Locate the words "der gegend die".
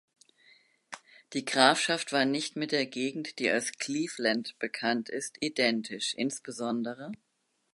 2.71-3.51